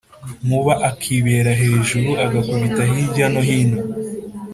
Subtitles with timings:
[0.45, 3.77] nkuba akibera hejuru agakubita hilya no hino.